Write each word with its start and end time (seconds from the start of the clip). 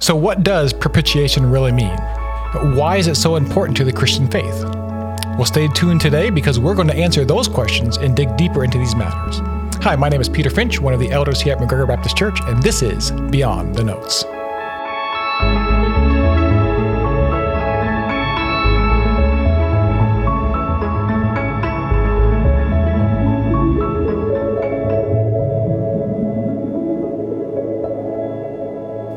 So, 0.00 0.16
what 0.16 0.42
does 0.42 0.72
propitiation 0.72 1.44
really 1.44 1.72
mean? 1.72 1.94
Why 2.74 2.96
is 2.96 3.06
it 3.06 3.16
so 3.16 3.36
important 3.36 3.76
to 3.76 3.84
the 3.84 3.92
Christian 3.92 4.26
faith? 4.28 4.64
Well, 5.36 5.44
stay 5.44 5.68
tuned 5.68 6.00
today 6.00 6.30
because 6.30 6.58
we're 6.58 6.74
going 6.74 6.88
to 6.88 6.96
answer 6.96 7.22
those 7.26 7.46
questions 7.46 7.98
and 7.98 8.16
dig 8.16 8.34
deeper 8.38 8.64
into 8.64 8.78
these 8.78 8.96
matters. 8.96 9.40
Hi, 9.84 9.96
my 9.96 10.08
name 10.08 10.22
is 10.22 10.28
Peter 10.28 10.48
Finch, 10.48 10.80
one 10.80 10.94
of 10.94 11.00
the 11.00 11.10
elders 11.10 11.42
here 11.42 11.52
at 11.52 11.58
McGregor 11.58 11.86
Baptist 11.86 12.16
Church, 12.16 12.40
and 12.44 12.62
this 12.62 12.80
is 12.80 13.10
Beyond 13.10 13.74
the 13.74 13.84
Notes. 13.84 14.24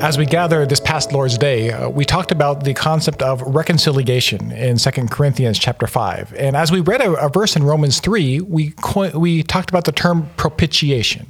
As 0.03 0.17
we 0.17 0.25
gather 0.25 0.65
this 0.65 0.81
past 0.81 1.13
Lord's 1.13 1.37
Day, 1.37 1.71
uh, 1.71 1.87
we 1.87 2.03
talked 2.03 2.33
about 2.33 2.65
the 2.65 2.73
concept 2.73 3.21
of 3.21 3.41
reconciliation 3.41 4.51
in 4.51 4.75
2 4.75 4.91
Corinthians 5.07 5.57
chapter 5.57 5.87
5. 5.87 6.33
And 6.37 6.57
as 6.57 6.73
we 6.73 6.81
read 6.81 6.99
a, 6.99 7.13
a 7.13 7.29
verse 7.29 7.55
in 7.55 7.63
Romans 7.63 8.01
3, 8.01 8.41
we, 8.41 8.71
co- 8.71 9.17
we 9.17 9.43
talked 9.43 9.69
about 9.69 9.85
the 9.85 9.93
term 9.93 10.29
propitiation. 10.35 11.27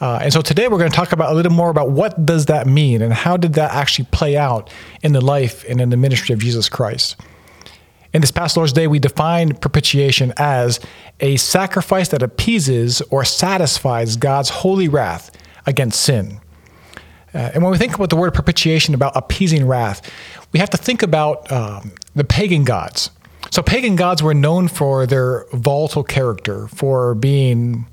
Uh, 0.00 0.18
and 0.22 0.32
so 0.32 0.40
today 0.40 0.66
we're 0.66 0.78
going 0.78 0.90
to 0.90 0.96
talk 0.96 1.12
about 1.12 1.30
a 1.30 1.34
little 1.34 1.52
more 1.52 1.68
about 1.68 1.90
what 1.90 2.24
does 2.24 2.46
that 2.46 2.66
mean 2.66 3.02
and 3.02 3.12
how 3.12 3.36
did 3.36 3.52
that 3.52 3.70
actually 3.72 4.06
play 4.10 4.34
out 4.34 4.72
in 5.02 5.12
the 5.12 5.20
life 5.20 5.62
and 5.68 5.78
in 5.78 5.90
the 5.90 5.98
ministry 5.98 6.32
of 6.32 6.38
Jesus 6.38 6.70
Christ. 6.70 7.16
In 8.14 8.22
this 8.22 8.30
past 8.30 8.56
Lord's 8.56 8.72
Day, 8.72 8.86
we 8.86 8.98
defined 8.98 9.60
propitiation 9.60 10.32
as 10.38 10.80
a 11.20 11.36
sacrifice 11.36 12.08
that 12.08 12.22
appeases 12.22 13.02
or 13.10 13.26
satisfies 13.26 14.16
God's 14.16 14.48
holy 14.48 14.88
wrath 14.88 15.30
against 15.66 16.00
sin. 16.00 16.40
Uh, 17.34 17.50
and 17.54 17.62
when 17.62 17.72
we 17.72 17.78
think 17.78 17.94
about 17.94 18.10
the 18.10 18.16
word 18.16 18.34
propitiation, 18.34 18.94
about 18.94 19.12
appeasing 19.16 19.66
wrath, 19.66 20.10
we 20.52 20.58
have 20.58 20.70
to 20.70 20.76
think 20.76 21.02
about 21.02 21.50
um, 21.52 21.92
the 22.14 22.24
pagan 22.24 22.64
gods. 22.64 23.10
So, 23.50 23.62
pagan 23.62 23.96
gods 23.96 24.22
were 24.22 24.34
known 24.34 24.68
for 24.68 25.06
their 25.06 25.46
volatile 25.52 26.04
character, 26.04 26.68
for 26.68 27.14
being, 27.14 27.86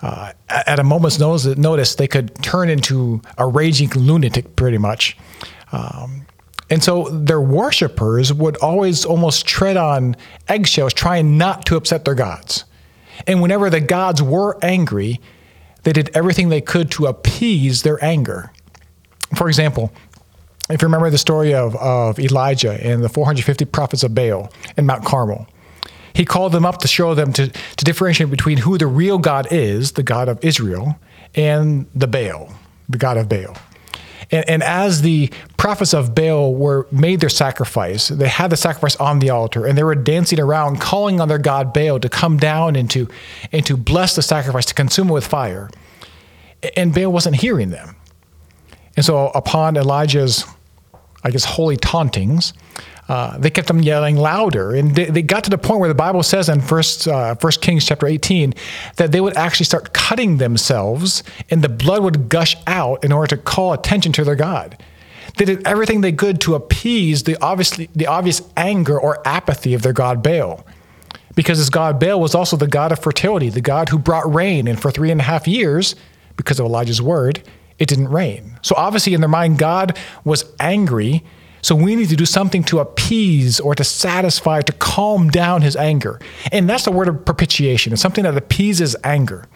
uh, 0.00 0.32
at 0.48 0.78
a 0.78 0.84
moment's 0.84 1.18
notice, 1.18 1.94
they 1.94 2.08
could 2.08 2.34
turn 2.42 2.68
into 2.68 3.20
a 3.36 3.46
raging 3.46 3.90
lunatic 3.90 4.56
pretty 4.56 4.78
much. 4.78 5.16
Um, 5.72 6.26
and 6.68 6.82
so 6.82 7.04
their 7.10 7.40
worshippers 7.40 8.32
would 8.32 8.56
always 8.56 9.04
almost 9.04 9.46
tread 9.46 9.76
on 9.76 10.16
eggshells, 10.48 10.92
trying 10.92 11.38
not 11.38 11.64
to 11.66 11.76
upset 11.76 12.04
their 12.04 12.14
gods. 12.14 12.64
And 13.26 13.40
whenever 13.40 13.70
the 13.70 13.80
gods 13.80 14.22
were 14.22 14.58
angry, 14.62 15.20
they 15.84 15.92
did 15.92 16.10
everything 16.14 16.48
they 16.48 16.60
could 16.60 16.90
to 16.92 17.06
appease 17.06 17.82
their 17.82 18.02
anger 18.04 18.52
for 19.34 19.48
example, 19.48 19.92
if 20.68 20.82
you 20.82 20.86
remember 20.86 21.10
the 21.10 21.18
story 21.18 21.54
of, 21.54 21.76
of 21.76 22.18
Elijah 22.18 22.72
and 22.72 23.02
the 23.02 23.08
450 23.08 23.64
prophets 23.66 24.02
of 24.02 24.14
Baal 24.14 24.52
in 24.76 24.86
Mount 24.86 25.04
Carmel, 25.04 25.46
he 26.12 26.24
called 26.24 26.52
them 26.52 26.64
up 26.64 26.78
to 26.78 26.88
show 26.88 27.14
them 27.14 27.32
to, 27.34 27.48
to 27.48 27.84
differentiate 27.84 28.30
between 28.30 28.58
who 28.58 28.78
the 28.78 28.86
real 28.86 29.18
God 29.18 29.48
is, 29.50 29.92
the 29.92 30.02
God 30.02 30.28
of 30.28 30.42
Israel, 30.42 30.98
and 31.34 31.86
the 31.94 32.06
Baal, 32.06 32.52
the 32.88 32.98
God 32.98 33.16
of 33.16 33.28
Baal. 33.28 33.56
And, 34.30 34.48
and, 34.48 34.62
as 34.62 35.02
the 35.02 35.30
prophets 35.56 35.94
of 35.94 36.14
Baal 36.14 36.54
were 36.54 36.88
made 36.90 37.20
their 37.20 37.28
sacrifice, 37.28 38.08
they 38.08 38.28
had 38.28 38.50
the 38.50 38.56
sacrifice 38.56 38.96
on 38.96 39.18
the 39.18 39.30
altar, 39.30 39.66
and 39.66 39.76
they 39.76 39.84
were 39.84 39.94
dancing 39.94 40.40
around, 40.40 40.80
calling 40.80 41.20
on 41.20 41.28
their 41.28 41.38
god 41.38 41.72
Baal 41.72 42.00
to 42.00 42.08
come 42.08 42.38
down 42.38 42.76
and 42.76 42.90
to, 42.90 43.08
and 43.52 43.64
to 43.66 43.76
bless 43.76 44.16
the 44.16 44.22
sacrifice, 44.22 44.64
to 44.66 44.74
consume 44.74 45.10
it 45.10 45.12
with 45.12 45.26
fire. 45.26 45.70
And 46.76 46.94
Baal 46.94 47.12
wasn't 47.12 47.36
hearing 47.36 47.70
them. 47.70 47.95
And 48.96 49.04
so, 49.04 49.28
upon 49.28 49.76
Elijah's, 49.76 50.44
I 51.22 51.30
guess, 51.30 51.44
holy 51.44 51.76
tauntings, 51.76 52.54
uh, 53.08 53.38
they 53.38 53.50
kept 53.50 53.68
them 53.68 53.80
yelling 53.80 54.16
louder, 54.16 54.74
and 54.74 54.94
they, 54.94 55.04
they, 55.04 55.22
got 55.22 55.44
to 55.44 55.50
the 55.50 55.58
point 55.58 55.78
where 55.78 55.88
the 55.88 55.94
Bible 55.94 56.24
says 56.24 56.48
in 56.48 56.60
First 56.60 57.06
uh, 57.06 57.36
First 57.36 57.60
Kings 57.60 57.86
chapter 57.86 58.06
18 58.06 58.52
that 58.96 59.12
they 59.12 59.20
would 59.20 59.36
actually 59.36 59.66
start 59.66 59.92
cutting 59.92 60.38
themselves, 60.38 61.22
and 61.48 61.62
the 61.62 61.68
blood 61.68 62.02
would 62.02 62.28
gush 62.28 62.56
out 62.66 63.04
in 63.04 63.12
order 63.12 63.36
to 63.36 63.42
call 63.42 63.72
attention 63.72 64.12
to 64.12 64.24
their 64.24 64.34
God. 64.34 64.82
They 65.36 65.44
did 65.44 65.66
everything 65.66 66.00
they 66.00 66.12
could 66.12 66.40
to 66.42 66.54
appease 66.56 67.22
the 67.24 67.36
obviously 67.40 67.90
the 67.94 68.06
obvious 68.08 68.42
anger 68.56 68.98
or 68.98 69.26
apathy 69.26 69.74
of 69.74 69.82
their 69.82 69.92
god 69.92 70.22
Baal, 70.22 70.66
because 71.36 71.58
this 71.58 71.70
god 71.70 72.00
Baal 72.00 72.20
was 72.20 72.34
also 72.34 72.56
the 72.56 72.66
god 72.66 72.90
of 72.90 72.98
fertility, 72.98 73.50
the 73.50 73.60
god 73.60 73.88
who 73.88 74.00
brought 74.00 74.32
rain, 74.32 74.66
and 74.66 74.80
for 74.80 74.90
three 74.90 75.12
and 75.12 75.20
a 75.20 75.24
half 75.24 75.46
years, 75.46 75.94
because 76.36 76.58
of 76.58 76.66
Elijah's 76.66 77.00
word, 77.00 77.40
it 77.78 77.88
didn't 77.88 78.08
rain. 78.08 78.58
So 78.62 78.74
obviously, 78.76 79.14
in 79.14 79.20
their 79.20 79.28
mind, 79.28 79.58
God 79.58 79.98
was 80.24 80.44
angry. 80.60 81.22
So 81.62 81.74
we 81.74 81.96
need 81.96 82.08
to 82.10 82.16
do 82.16 82.26
something 82.26 82.62
to 82.64 82.78
appease 82.78 83.58
or 83.60 83.74
to 83.74 83.84
satisfy, 83.84 84.62
to 84.62 84.72
calm 84.72 85.30
down 85.30 85.62
his 85.62 85.76
anger. 85.76 86.20
And 86.52 86.68
that's 86.68 86.84
the 86.84 86.92
word 86.92 87.08
of 87.08 87.24
propitiation. 87.24 87.92
It's 87.92 88.02
something 88.02 88.24
that 88.24 88.36
appeases 88.36 88.96
anger. 89.02 89.46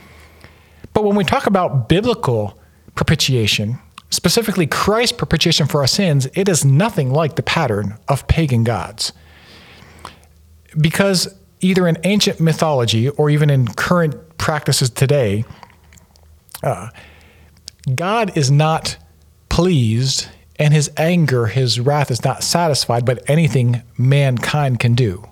But 0.93 1.05
when 1.05 1.17
we 1.17 1.25
talk 1.25 1.47
about 1.47 1.89
biblical 1.89 2.59
propitiation, 2.95 3.79
specifically 4.11 4.67
Christ's 4.67 5.17
propitiation 5.17 5.67
for 5.67 5.81
our 5.81 5.87
sins, 5.87 6.27
it 6.35 6.49
is 6.49 6.65
nothing 6.65 7.11
like 7.11 7.37
the 7.37 7.43
pattern 7.43 7.97
of 8.09 8.27
pagan 8.27 8.65
gods. 8.65 9.13
Because 10.79 11.33
either 11.61 11.87
in 11.87 11.99
ancient 12.05 12.41
mythology 12.41 13.09
or 13.09 13.31
even 13.31 13.51
in 13.51 13.69
current 13.69 14.17
practices 14.39 14.91
today, 14.91 15.45
uh, 16.63 16.89
God 17.95 18.37
is 18.37 18.51
not 18.51 18.97
pleased 19.49 20.29
and 20.59 20.75
his 20.75 20.91
anger, 20.99 21.47
his 21.47 21.81
wrath 21.81 22.11
is 22.11 22.23
not 22.23 22.43
satisfied 22.43 23.07
by 23.07 23.17
anything 23.27 23.83
mankind 23.97 24.79
can 24.79 24.95
do. 24.95 25.27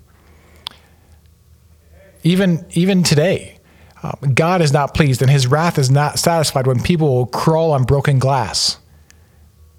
Even, 2.22 2.64
even 2.70 3.02
today, 3.02 3.58
um, 4.02 4.32
God 4.34 4.62
is 4.62 4.72
not 4.72 4.94
pleased 4.94 5.20
and 5.20 5.30
his 5.30 5.46
wrath 5.46 5.78
is 5.78 5.90
not 5.90 6.18
satisfied 6.18 6.66
when 6.66 6.82
people 6.82 7.26
crawl 7.26 7.72
on 7.72 7.84
broken 7.84 8.18
glass 8.18 8.78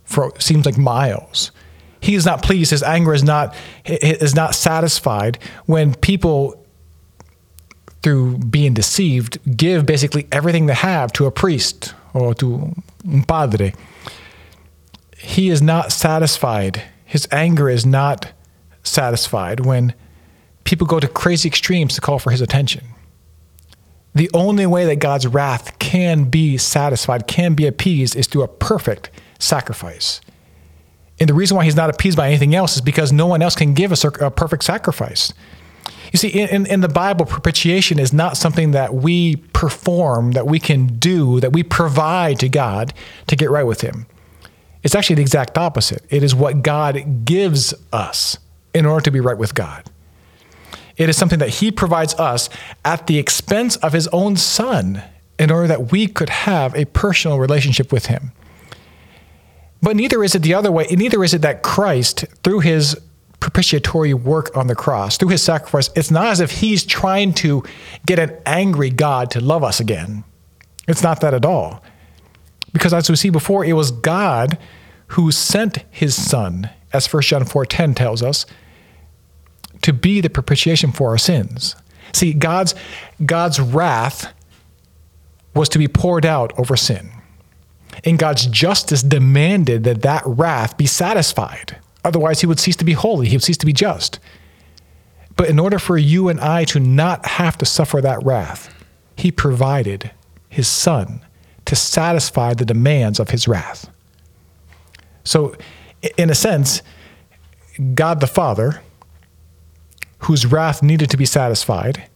for 0.03 0.31
seems 0.40 0.66
like 0.66 0.78
miles. 0.78 1.52
He 2.02 2.16
is 2.16 2.25
not 2.25 2.44
pleased. 2.44 2.72
His 2.72 2.84
anger 2.84 3.13
is 3.13 3.24
not, 3.24 3.56
is 3.85 4.35
not 4.35 4.56
satisfied 4.56 5.38
when 5.66 5.96
people, 5.96 6.66
through 8.02 8.38
being 8.38 8.74
deceived, 8.74 9.38
give 9.58 9.85
basically 9.85 10.28
everything 10.31 10.68
they 10.68 10.74
have 10.74 11.12
to 11.13 11.25
a 11.25 11.31
priest 11.31 11.94
or 12.14 12.34
to 12.36 12.74
un 13.08 13.24
padre, 13.24 13.74
he 15.18 15.50
is 15.50 15.62
not 15.62 15.92
satisfied. 15.92 16.84
His 17.06 17.28
anger 17.31 17.70
is 17.70 17.86
not 17.86 18.31
satisfied 18.84 19.62
when 19.62 19.94
people 20.64 20.88
go 20.88 21.00
to 21.00 21.08
crazy 21.08 21.47
extremes 21.47 21.96
to 21.96 22.02
call 22.02 22.20
for 22.20 22.31
his 22.31 22.42
attention. 22.42 22.86
The 24.16 24.30
only 24.34 24.66
way 24.66 24.86
that 24.86 24.97
God's 24.97 25.28
wrath 25.28 25.78
can 25.80 26.25
be 26.25 26.58
satisfied, 26.58 27.28
can 27.28 27.53
be 27.53 27.68
appeased, 27.68 28.16
is 28.16 28.28
through 28.28 28.44
a 28.44 28.47
perfect 28.47 29.09
sacrifice. 29.38 30.22
And 31.20 31.30
the 31.30 31.34
reason 31.34 31.58
why 31.58 31.66
he's 31.66 31.76
not 31.76 31.90
appeased 31.90 32.18
by 32.18 32.28
anything 32.28 32.56
else 32.56 32.76
is 32.76 32.81
because 32.81 33.12
no 33.12 33.28
one 33.28 33.41
else 33.41 33.56
can 33.56 33.74
give 33.74 33.91
a, 33.91 34.08
a 34.26 34.31
perfect 34.31 34.64
sacrifice. 34.64 35.34
You 36.12 36.18
see, 36.18 36.30
in, 36.30 36.66
in 36.66 36.81
the 36.81 36.88
Bible, 36.88 37.25
propitiation 37.25 38.00
is 38.00 38.12
not 38.12 38.36
something 38.36 38.72
that 38.72 38.96
we 38.96 39.36
perform, 39.53 40.31
that 40.31 40.47
we 40.47 40.59
can 40.59 40.88
do, 40.97 41.40
that 41.40 41.53
we 41.53 41.62
provide 41.62 42.40
to 42.40 42.50
God 42.50 42.94
to 43.28 43.36
get 43.36 43.52
right 43.52 43.66
with 43.66 43.81
Him. 43.81 44.08
It's 44.81 44.96
actually 44.96 45.18
the 45.18 45.22
exact 45.22 45.58
opposite. 45.58 46.03
It 46.09 46.24
is 46.24 46.34
what 46.34 46.64
God 46.64 47.25
gives 47.25 47.74
us 47.92 48.38
in 48.74 48.86
order 48.86 49.03
to 49.03 49.12
be 49.12 49.20
right 49.20 49.38
with 49.38 49.53
God. 49.53 49.84
It 50.97 51.09
is 51.09 51.18
something 51.18 51.40
that 51.40 51.50
He 51.50 51.72
provides 51.72 52.16
us 52.16 52.50
at 52.84 53.08
the 53.08 53.20
expense 53.20 53.76
of 53.78 53.94
His 53.94 54.08
own 54.08 54.36
Son 54.36 55.03
in 55.38 55.52
order 55.52 55.68
that 55.68 55.91
we 55.91 56.08
could 56.08 56.30
have 56.30 56.76
a 56.76 56.86
personal 56.86 57.40
relationship 57.40 57.91
with 57.91 58.08
Him. 58.08 58.31
But 59.81 59.96
neither 59.96 60.24
is 60.24 60.36
it 60.36 60.41
the 60.41 60.53
other 60.53 60.72
way. 60.72 60.88
Neither 60.90 61.24
is 61.24 61.34
it 61.34 61.41
that 61.41 61.62
Christ, 61.62 62.26
through 62.44 62.62
His 62.62 63.00
propitiatory 63.40 64.14
work 64.14 64.56
on 64.56 64.68
the 64.68 64.76
cross, 64.76 65.18
through 65.18 65.30
his 65.30 65.41
sacrifice, 65.41 65.90
it's 65.96 66.12
not 66.12 66.28
as 66.28 66.40
if 66.40 66.52
he's 66.52 66.86
trying 66.86 67.34
to 67.34 67.64
get 68.06 68.20
an 68.20 68.38
angry 68.46 68.90
God 68.90 69.32
to 69.32 69.40
love 69.40 69.64
us 69.64 69.80
again. 69.80 70.24
It's 70.88 71.03
not 71.03 71.22
that 71.22 71.34
at 71.34 71.46
all. 71.46 71.84
Because 72.74 72.94
as 72.94 73.09
we 73.09 73.16
see 73.16 73.30
before, 73.30 73.64
it 73.64 73.74
was 73.74 73.91
God 73.91 74.58
who 75.08 75.32
sent 75.32 75.86
his 75.90 76.16
son, 76.16 76.70
as 76.94 77.08
1 77.08 77.24
John 77.24 77.46
4:10 77.46 77.96
tells 77.96 78.22
us, 78.22 78.46
to 79.82 79.94
be 79.94 80.22
the 80.22 80.30
propitiation 80.30 80.91
for 80.91 81.09
our 81.09 81.18
sins. 81.18 81.76
See, 82.12 82.34
God's 82.34 82.76
God's 83.26 83.59
wrath 83.59 84.34
was 85.56 85.70
to 85.70 85.80
be 85.80 85.88
poured 85.88 86.26
out 86.26 86.58
over 86.59 86.76
sin. 86.76 87.12
And 88.03 88.20
God's 88.20 88.46
justice 88.46 89.02
demanded 89.02 89.84
that 89.84 90.02
that 90.03 90.24
wrath 90.26 90.78
be 90.78 90.86
satisfied. 90.86 91.78
Otherwise, 92.03 92.41
he 92.41 92.47
would 92.47 92.59
cease 92.59 92.75
to 92.78 92.85
be 92.85 92.93
holy, 92.93 93.28
he 93.28 93.35
would 93.35 93.43
cease 93.43 93.57
to 93.57 93.66
be 93.66 93.73
just. 93.73 94.19
But 95.35 95.49
in 95.49 95.59
order 95.59 95.79
for 95.79 95.97
you 95.97 96.29
and 96.29 96.40
I 96.40 96.66
to 96.66 96.79
not 96.79 97.25
have 97.25 97.57
to 97.59 97.66
suffer 97.66 98.01
that 98.01 98.23
wrath, 98.23 98.73
he 99.16 99.31
provided 99.31 100.11
his 100.49 100.67
son 100.67 101.22
to 101.66 101.75
satisfy 101.75 102.53
the 102.53 102.66
demands 102.66 103.19
of 103.19 103.29
his 103.29 103.47
wrath. 103.47 103.90
So, 105.23 105.55
in 106.17 106.29
a 106.29 106.35
sense, 106.35 106.81
God 107.93 108.19
the 108.19 108.28
Father, 108.28 108.81
whose 110.19 110.45
wrath 110.45 110.81
needed 110.81 111.09
to 111.11 111.17
be 111.17 111.25
satisfied, 111.25 112.09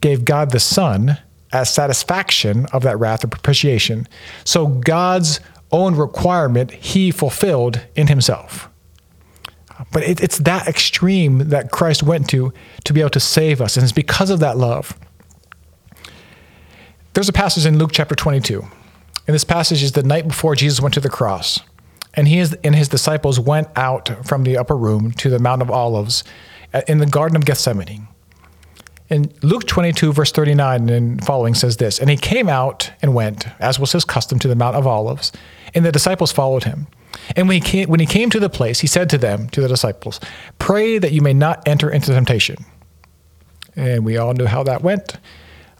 gave 0.00 0.24
God 0.24 0.50
the 0.50 0.60
Son 0.60 1.18
as 1.52 1.72
satisfaction 1.72 2.66
of 2.66 2.82
that 2.82 2.98
wrath 2.98 3.24
or 3.24 3.28
propitiation. 3.28 4.06
So, 4.44 4.66
God's 4.66 5.40
own 5.72 5.96
requirement 5.96 6.70
he 6.70 7.10
fulfilled 7.10 7.80
in 7.96 8.08
himself. 8.08 8.68
But 9.92 10.02
it, 10.04 10.22
it's 10.22 10.38
that 10.38 10.68
extreme 10.68 11.50
that 11.50 11.70
Christ 11.70 12.02
went 12.02 12.28
to 12.30 12.52
to 12.84 12.92
be 12.92 13.00
able 13.00 13.10
to 13.10 13.20
save 13.20 13.60
us. 13.60 13.76
And 13.76 13.84
it's 13.84 13.92
because 13.92 14.30
of 14.30 14.40
that 14.40 14.56
love. 14.56 14.98
There's 17.14 17.28
a 17.28 17.32
passage 17.32 17.66
in 17.66 17.78
Luke 17.78 17.90
chapter 17.92 18.14
22. 18.14 18.64
And 19.26 19.34
this 19.34 19.44
passage 19.44 19.82
is 19.82 19.92
the 19.92 20.02
night 20.02 20.28
before 20.28 20.54
Jesus 20.54 20.80
went 20.80 20.94
to 20.94 21.00
the 21.00 21.08
cross. 21.08 21.60
And 22.14 22.28
he 22.28 22.44
and 22.62 22.74
his 22.74 22.88
disciples 22.88 23.40
went 23.40 23.68
out 23.76 24.26
from 24.26 24.44
the 24.44 24.56
upper 24.56 24.76
room 24.76 25.12
to 25.12 25.30
the 25.30 25.38
Mount 25.38 25.62
of 25.62 25.70
Olives 25.70 26.22
in 26.86 26.98
the 26.98 27.06
Garden 27.06 27.36
of 27.36 27.44
Gethsemane. 27.44 28.08
In 29.10 29.32
Luke 29.42 29.66
22, 29.66 30.12
verse 30.12 30.32
39 30.32 30.88
and 30.88 31.24
following 31.24 31.54
says 31.54 31.76
this 31.76 31.98
And 31.98 32.08
he 32.08 32.16
came 32.16 32.48
out 32.48 32.90
and 33.02 33.14
went, 33.14 33.46
as 33.60 33.78
was 33.78 33.92
his 33.92 34.04
custom, 34.04 34.38
to 34.38 34.48
the 34.48 34.56
Mount 34.56 34.76
of 34.76 34.86
Olives, 34.86 35.32
and 35.74 35.84
the 35.84 35.92
disciples 35.92 36.32
followed 36.32 36.64
him. 36.64 36.86
And 37.36 37.48
when 37.48 37.60
he, 37.60 37.60
came, 37.60 37.88
when 37.88 38.00
he 38.00 38.06
came 38.06 38.30
to 38.30 38.40
the 38.40 38.50
place, 38.50 38.80
he 38.80 38.86
said 38.86 39.08
to 39.10 39.18
them, 39.18 39.48
to 39.50 39.60
the 39.60 39.68
disciples, 39.68 40.20
Pray 40.58 40.98
that 40.98 41.12
you 41.12 41.22
may 41.22 41.32
not 41.32 41.66
enter 41.66 41.90
into 41.90 42.12
temptation. 42.12 42.64
And 43.76 44.04
we 44.04 44.16
all 44.16 44.32
knew 44.34 44.46
how 44.46 44.62
that 44.64 44.82
went. 44.82 45.18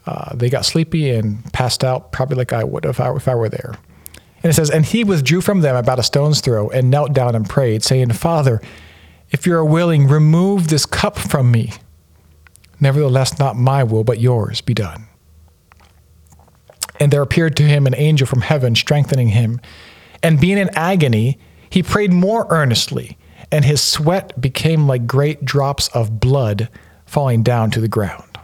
Uh, 0.05 0.35
they 0.35 0.49
got 0.49 0.65
sleepy 0.65 1.09
and 1.11 1.51
passed 1.53 1.83
out, 1.83 2.11
probably 2.11 2.37
like 2.37 2.53
I 2.53 2.63
would 2.63 2.85
if 2.85 2.99
I, 2.99 3.13
if 3.15 3.27
I 3.27 3.35
were 3.35 3.49
there. 3.49 3.75
And 4.43 4.51
it 4.51 4.53
says, 4.53 4.69
And 4.69 4.85
he 4.85 5.03
withdrew 5.03 5.41
from 5.41 5.61
them 5.61 5.75
about 5.75 5.97
a 5.97 6.03
stone's 6.03 6.41
throw 6.41 6.69
and 6.69 6.91
knelt 6.91 7.13
down 7.13 7.35
and 7.35 7.49
prayed, 7.49 7.83
saying, 7.83 8.11
Father, 8.11 8.61
if 9.31 9.47
you 9.47 9.55
are 9.55 9.65
willing, 9.65 10.07
remove 10.07 10.67
this 10.67 10.85
cup 10.85 11.17
from 11.17 11.51
me. 11.51 11.73
Nevertheless, 12.79 13.39
not 13.39 13.55
my 13.55 13.83
will, 13.83 14.03
but 14.03 14.19
yours 14.19 14.61
be 14.61 14.73
done. 14.73 15.07
And 16.99 17.11
there 17.11 17.21
appeared 17.21 17.55
to 17.57 17.63
him 17.63 17.87
an 17.87 17.95
angel 17.95 18.27
from 18.27 18.41
heaven, 18.41 18.75
strengthening 18.75 19.29
him. 19.29 19.59
And 20.25 20.39
being 20.39 20.57
in 20.57 20.71
agony, 20.73 21.37
he 21.69 21.83
prayed 21.83 22.11
more 22.11 22.47
earnestly, 22.49 23.15
and 23.51 23.63
his 23.63 23.79
sweat 23.79 24.41
became 24.41 24.87
like 24.87 25.05
great 25.05 25.45
drops 25.45 25.87
of 25.89 26.19
blood 26.19 26.67
falling 27.05 27.43
down 27.43 27.69
to 27.69 27.79
the 27.79 27.87
ground. 27.87 28.39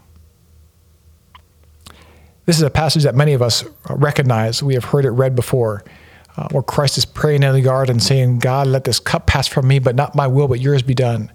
This 2.45 2.57
is 2.57 2.62
a 2.62 2.69
passage 2.69 3.01
that 3.01 3.16
many 3.16 3.33
of 3.33 3.42
us 3.42 3.63
recognize. 3.89 4.62
We 4.62 4.75
have 4.75 4.86
heard 4.86 5.06
it 5.06 5.10
read 5.10 5.36
before, 5.36 5.83
uh, 6.38 6.50
where 6.51 6.62
Christ 6.62 7.00
is 7.00 7.06
praying 7.06 7.42
in 7.42 7.51
the 7.51 7.62
garden, 7.62 8.00
saying, 8.00 8.38
God, 8.38 8.68
let 8.68 8.83
this 8.83 9.00
cup 9.00 9.25
pass 9.25 9.48
from 9.48 9.68
me, 9.68 9.80
but 9.80 9.95
not 9.95 10.13
my 10.13 10.28
will, 10.28 10.48
but 10.48 10.60
yours 10.60 10.83
be 10.83 10.94
done. 10.94 11.31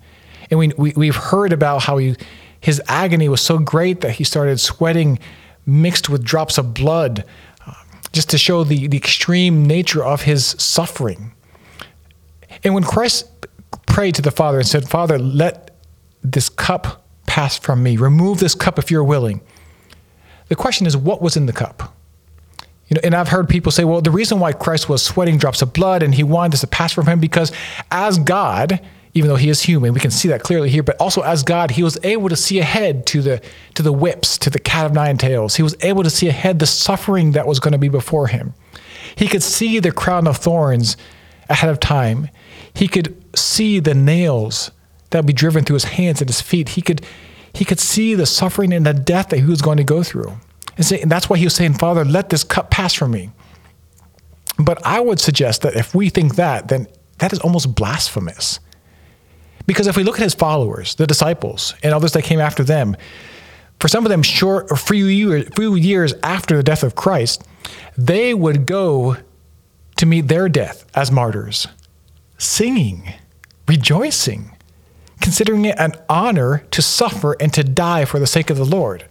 And 0.49 0.61
we, 0.61 0.73
we, 0.79 0.93
we've 0.95 1.17
heard 1.17 1.53
about 1.53 1.83
how 1.83 1.97
he, 1.97 2.15
his 2.61 2.81
agony 2.87 3.29
was 3.29 3.41
so 3.41 3.59
great 3.59 4.01
that 4.03 4.13
he 4.13 4.23
started 4.23 4.61
sweating 4.61 5.19
mixed 5.67 6.09
with 6.09 6.23
drops 6.23 6.57
of 6.57 6.73
blood, 6.73 7.25
just 8.13 8.31
to 8.31 8.39
show 8.39 8.65
the, 8.65 8.87
the 8.87 8.97
extreme 8.97 9.67
nature 9.67 10.05
of 10.05 10.23
his 10.23 10.47
suffering. 10.59 11.33
And 12.65 12.75
when 12.75 12.83
Christ 12.85 13.27
prayed 13.87 14.15
to 14.17 14.23
the 14.23 14.31
Father 14.31 14.59
and 14.59 14.67
said, 14.67 14.89
Father, 14.89 15.19
let 15.19 15.71
this 16.23 16.49
cup 16.49 17.07
pass 17.27 17.59
from 17.59 17.83
me, 17.83 17.97
remove 17.97 18.41
this 18.41 18.55
cup 18.55 18.79
if 18.79 18.91
you're 18.91 19.05
willing. 19.05 19.41
The 20.49 20.57
question 20.57 20.87
is, 20.87 20.97
what 20.97 21.21
was 21.21 21.37
in 21.37 21.47
the 21.47 21.53
cup? 21.53 21.95
You 22.89 22.95
know, 22.95 23.01
and 23.03 23.15
I've 23.15 23.29
heard 23.29 23.49
people 23.49 23.73
say, 23.73 23.85
well, 23.85 24.01
the 24.01 24.11
reason 24.11 24.39
why 24.39 24.53
Christ 24.53 24.89
was 24.89 25.03
sweating 25.03 25.39
drops 25.39 25.61
of 25.61 25.73
blood 25.73 26.03
and 26.03 26.15
he 26.15 26.23
wanted 26.23 26.53
this 26.53 26.61
to 26.61 26.69
pass 26.69 26.93
from 26.93 27.07
him 27.07 27.19
because 27.19 27.51
as 27.91 28.19
God, 28.19 28.81
even 29.17 29.31
though 29.31 29.37
he 29.37 29.49
is 29.49 29.63
human, 29.63 29.95
we 29.95 30.01
can 30.01 30.11
see 30.11 30.29
that 30.29 30.43
clearly 30.43 30.69
here, 30.69 30.83
but 30.83 30.95
also 31.01 31.23
as 31.23 31.43
God, 31.43 31.71
he 31.71 31.83
was 31.83 31.99
able 32.03 32.29
to 32.29 32.37
see 32.37 32.59
ahead 32.59 33.07
to 33.07 33.23
the 33.23 33.43
to 33.75 33.83
the 33.83 33.93
whips, 33.93 34.37
to 34.37 34.51
the 34.51 34.59
cat 34.59 34.85
of 34.85 34.93
nine 34.93 35.17
tails. 35.17 35.57
He 35.57 35.63
was 35.63 35.75
able 35.81 36.03
to 36.03 36.11
see 36.11 36.29
ahead 36.29 36.59
the 36.59 36.67
suffering 36.67 37.33
that 37.33 37.47
was 37.47 37.59
going 37.59 37.73
to 37.73 37.79
be 37.79 37.89
before 37.89 38.27
him. 38.27 38.53
He 39.15 39.27
could 39.27 39.43
see 39.43 39.79
the 39.79 39.91
crown 39.91 40.27
of 40.27 40.37
thorns 40.37 40.99
ahead 41.49 41.71
of 41.71 41.81
time. 41.81 42.29
He 42.75 42.89
could 42.89 43.17
see 43.35 43.81
the 43.81 43.95
nails 43.95 44.71
that 45.09 45.21
would 45.21 45.27
be 45.27 45.33
driven 45.33 45.65
through 45.65 45.77
his 45.77 45.85
hands 45.85 46.21
and 46.21 46.29
his 46.29 46.43
feet. 46.43 46.71
He 46.71 46.83
could 46.83 47.01
he 47.55 47.65
could 47.65 47.81
see 47.81 48.15
the 48.15 48.27
suffering 48.27 48.71
and 48.75 48.85
the 48.85 48.93
death 48.93 49.31
that 49.31 49.39
he 49.39 49.47
was 49.47 49.63
going 49.63 49.79
to 49.79 49.85
go 49.85 50.03
through. 50.03 50.37
And, 50.77 50.85
say, 50.85 51.01
and 51.01 51.11
that's 51.11 51.31
why 51.31 51.39
he 51.39 51.45
was 51.45 51.55
saying, 51.55 51.75
Father, 51.75 52.05
let 52.05 52.29
this 52.29 52.45
cup 52.45 52.71
pass 52.71 52.93
from 52.93 53.13
me. 53.13 53.31
But 54.59 54.85
I 54.85 55.01
would 55.01 55.21
suggest 55.21 55.63
that 55.63 55.75
if 55.75 55.95
we 55.95 56.11
think 56.11 56.35
that, 56.35 56.69
then 56.69 56.87
that 57.17 57.33
is 57.33 57.39
almost 57.39 57.75
blasphemous. 57.75 58.61
Because 59.67 59.87
if 59.87 59.97
we 59.97 60.05
look 60.05 60.17
at 60.17 60.23
his 60.23 60.35
followers, 60.35 60.95
the 60.95 61.07
disciples, 61.07 61.75
and 61.83 61.93
others 61.93 62.13
that 62.13 62.23
came 62.23 62.41
after 62.41 62.63
them, 62.63 62.97
for 63.81 63.89
some 63.89 64.07
of 64.07 64.11
them, 64.11 64.23
short 64.23 64.69
or 64.71 64.77
few 64.77 65.07
years, 65.07 65.49
few 65.55 65.75
years 65.75 66.15
after 66.23 66.57
the 66.57 66.63
death 66.63 66.83
of 66.83 66.95
Christ, 66.95 67.45
they 67.97 68.33
would 68.33 68.67
go 68.67 69.17
to 69.97 70.07
meet 70.07 70.29
their 70.29 70.49
death 70.49 70.87
as 70.95 71.11
martyrs, 71.11 71.67
singing, 72.39 73.13
rejoicing, 73.67 74.57
considering 75.21 75.65
it 75.65 75.79
an 75.79 75.93
honor 76.09 76.65
to 76.71 76.81
suffer 76.81 77.37
and 77.41 77.53
to 77.55 77.65
die 77.65 78.05
for 78.05 78.19
the 78.19 78.27
sake 78.27 78.51
of 78.51 78.57
the 78.57 78.65
Lord. 78.65 79.05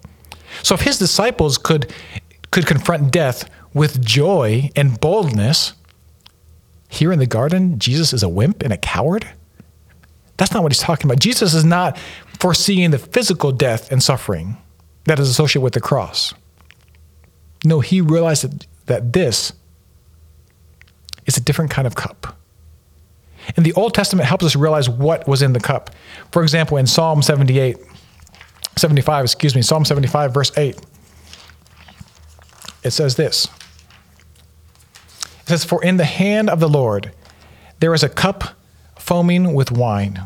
So 0.64 0.74
if 0.76 0.82
his 0.82 0.98
disciples 0.98 1.58
could 1.58 1.94
could 2.52 2.66
confront 2.66 3.12
death 3.12 3.50
with 3.74 4.04
joy 4.06 4.70
and 4.78 5.00
boldness, 5.02 5.74
here 6.88 7.12
in 7.12 7.20
the 7.20 7.26
garden, 7.26 7.78
Jesus 7.80 8.14
is 8.14 8.24
a 8.24 8.30
wimp 8.30 8.64
and 8.64 8.72
a 8.72 8.78
coward? 8.78 9.28
That's 10.38 10.54
not 10.54 10.64
what 10.64 10.72
he's 10.72 10.80
talking 10.80 11.10
about. 11.10 11.20
Jesus 11.20 11.54
is 11.54 11.64
not 11.64 11.98
foreseeing 12.40 12.92
the 12.92 13.00
physical 13.00 13.52
death 13.52 13.92
and 13.92 14.04
suffering 14.04 14.58
that 15.06 15.20
is 15.20 15.30
associated 15.30 15.62
with 15.62 15.74
the 15.74 15.82
cross. 15.82 16.34
No, 17.64 17.80
he 17.80 18.02
realized 18.02 18.44
that, 18.44 18.68
that 18.86 19.14
this 19.14 19.54
is 21.26 21.38
a 21.38 21.42
different 21.42 21.72
kind 21.72 21.88
of 21.88 21.96
cup. 21.96 22.38
And 23.56 23.66
the 23.66 23.74
Old 23.74 23.94
Testament 23.94 24.28
helps 24.28 24.44
us 24.44 24.56
realize 24.56 24.90
what 24.90 25.28
was 25.28 25.42
in 25.42 25.54
the 25.54 25.60
cup. 25.60 25.92
For 26.32 26.42
example, 26.42 26.78
in 26.78 26.88
Psalm 26.88 27.22
78, 27.22 27.78
75, 28.76 29.26
excuse 29.26 29.56
me, 29.56 29.62
Psalm 29.62 29.86
75, 29.86 30.34
verse 30.34 30.52
8, 30.58 30.80
it 32.84 32.92
says 32.92 33.16
this. 33.16 33.48
It 35.42 35.50
says, 35.50 35.64
For 35.64 35.84
in 35.84 35.98
the 35.98 36.06
hand 36.06 36.50
of 36.50 36.60
the 36.60 36.70
Lord 36.70 37.12
there 37.80 37.94
is 37.94 38.04
a 38.04 38.10
cup 38.10 38.55
foaming 39.06 39.54
with 39.54 39.72
wine, 39.72 40.26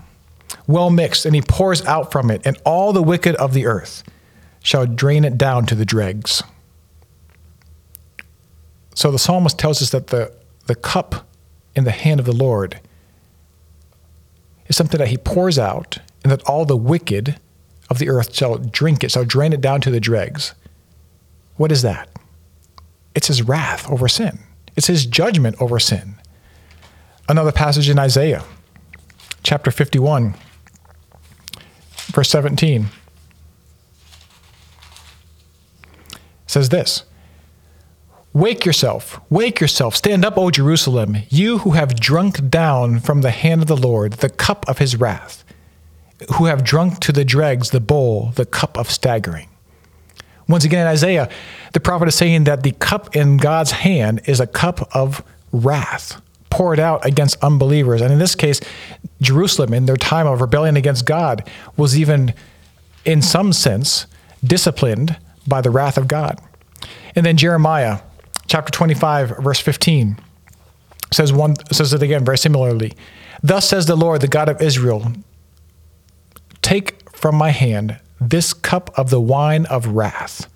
well 0.65 0.89
mixed, 0.89 1.25
and 1.25 1.35
he 1.35 1.41
pours 1.41 1.85
out 1.85 2.13
from 2.13 2.31
it, 2.31 2.41
and 2.45 2.57
all 2.63 2.93
the 2.93 3.03
wicked 3.03 3.35
of 3.35 3.53
the 3.53 3.65
earth 3.65 4.03
shall 4.63 4.85
drain 4.85 5.25
it 5.25 5.37
down 5.37 5.65
to 5.65 5.75
the 5.75 5.85
dregs. 5.85 6.41
So 8.95 9.11
the 9.11 9.19
psalmist 9.19 9.59
tells 9.59 9.81
us 9.81 9.89
that 9.89 10.07
the, 10.07 10.33
the 10.67 10.75
cup 10.75 11.27
in 11.75 11.83
the 11.83 11.91
hand 11.91 12.21
of 12.21 12.25
the 12.25 12.35
Lord 12.35 12.79
is 14.67 14.77
something 14.77 14.97
that 14.97 15.09
he 15.09 15.17
pours 15.17 15.59
out, 15.59 15.99
and 16.23 16.31
that 16.31 16.43
all 16.43 16.63
the 16.63 16.77
wicked 16.77 17.37
of 17.89 17.99
the 17.99 18.09
earth 18.09 18.33
shall 18.33 18.57
drink 18.57 19.03
it, 19.03 19.11
shall 19.11 19.25
drain 19.25 19.51
it 19.51 19.59
down 19.59 19.81
to 19.81 19.91
the 19.91 19.99
dregs. 19.99 20.53
What 21.57 21.71
is 21.71 21.81
that? 21.81 22.09
It's 23.13 23.27
his 23.27 23.41
wrath 23.41 23.89
over 23.91 24.07
sin, 24.07 24.39
it's 24.77 24.87
his 24.87 25.05
judgment 25.05 25.57
over 25.59 25.79
sin. 25.79 26.15
Another 27.27 27.51
passage 27.51 27.89
in 27.89 27.99
Isaiah, 27.99 28.43
chapter 29.49 29.71
51, 29.71 30.35
verse 32.11 32.29
17, 32.29 32.85
says 36.45 36.69
this. 36.69 37.01
Wake 38.31 38.63
yourself, 38.63 39.19
wake 39.31 39.59
yourself, 39.59 39.95
stand 39.95 40.23
up, 40.23 40.37
O 40.37 40.51
Jerusalem, 40.51 41.17
you 41.31 41.57
who 41.57 41.71
have 41.71 41.99
drunk 41.99 42.47
down 42.51 42.99
from 42.99 43.21
the 43.21 43.31
hand 43.31 43.63
of 43.63 43.67
the 43.67 43.75
Lord 43.75 44.13
the 44.13 44.29
cup 44.29 44.69
of 44.69 44.77
his 44.77 44.97
wrath, 44.97 45.43
who 46.35 46.45
have 46.45 46.63
drunk 46.63 46.99
to 46.99 47.11
the 47.11 47.25
dregs 47.25 47.71
the 47.71 47.79
bowl, 47.79 48.31
the 48.35 48.45
cup 48.45 48.77
of 48.77 48.91
staggering. 48.91 49.49
Once 50.47 50.63
again, 50.63 50.81
in 50.81 50.87
Isaiah, 50.87 51.27
the 51.73 51.79
prophet 51.79 52.07
is 52.07 52.13
saying 52.13 52.43
that 52.43 52.61
the 52.61 52.73
cup 52.73 53.15
in 53.15 53.37
God's 53.37 53.71
hand 53.71 54.21
is 54.25 54.39
a 54.39 54.45
cup 54.45 54.95
of 54.95 55.23
wrath 55.51 56.21
poured 56.59 56.77
out 56.77 57.05
against 57.05 57.41
unbelievers. 57.41 58.01
And 58.01 58.11
in 58.11 58.19
this 58.19 58.35
case, 58.35 58.59
Jerusalem, 59.21 59.73
in 59.73 59.85
their 59.85 59.95
time 59.95 60.27
of 60.27 60.41
rebellion 60.41 60.75
against 60.75 61.05
God, 61.05 61.49
was 61.77 61.97
even, 61.97 62.33
in 63.05 63.21
some 63.21 63.53
sense, 63.53 64.07
disciplined 64.43 65.15
by 65.47 65.61
the 65.61 65.69
wrath 65.69 65.97
of 65.97 66.09
God. 66.09 66.37
And 67.15 67.25
then 67.25 67.37
Jeremiah 67.37 67.99
chapter 68.47 68.73
25, 68.73 69.37
verse 69.37 69.61
15 69.61 70.19
says 71.13 71.31
one 71.31 71.55
says 71.71 71.93
it 71.93 72.03
again 72.03 72.25
very 72.25 72.37
similarly. 72.37 72.91
Thus 73.41 73.69
says 73.69 73.85
the 73.85 73.95
Lord, 73.95 74.19
the 74.19 74.27
God 74.27 74.49
of 74.49 74.61
Israel, 74.61 75.13
take 76.61 77.09
from 77.11 77.35
my 77.35 77.51
hand 77.51 78.01
this 78.19 78.51
cup 78.53 78.91
of 78.99 79.11
the 79.11 79.21
wine 79.21 79.65
of 79.67 79.87
wrath, 79.87 80.49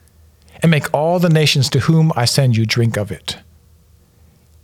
and 0.61 0.69
make 0.69 0.93
all 0.93 1.19
the 1.19 1.29
nations 1.29 1.69
to 1.69 1.79
whom 1.79 2.11
I 2.13 2.25
send 2.25 2.57
you 2.57 2.65
drink 2.65 2.97
of 2.97 3.09
it. 3.09 3.37